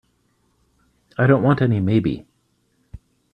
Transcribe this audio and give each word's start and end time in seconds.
I 1.15 1.27
don't 1.27 1.43
want 1.43 1.61
any 1.61 1.79
maybe. 1.79 2.25